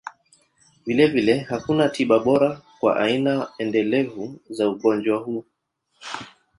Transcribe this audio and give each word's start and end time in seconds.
Vilevile, 0.85 1.39
hakuna 1.39 1.89
tiba 1.89 2.19
bora 2.19 2.61
kwa 2.79 2.97
aina 2.99 3.47
endelevu 3.59 4.39
za 4.49 4.69
ugonjwa 4.69 5.17
huu. 5.19 5.45